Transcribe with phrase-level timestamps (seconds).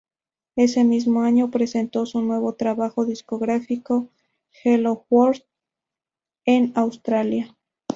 [0.55, 4.07] Ese mismo año presentó su nuevo trabajo discográfico
[4.63, 5.43] "Hello World"
[6.43, 7.55] en Australia.